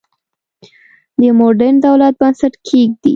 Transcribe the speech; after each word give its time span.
د 1.19 1.21
موډرن 1.39 1.75
دولت 1.85 2.13
بنسټ 2.21 2.53
کېږدي. 2.67 3.09